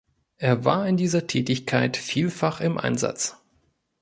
[0.37, 3.37] Er war in dieser Tätigkeit vielfach im Einsatz.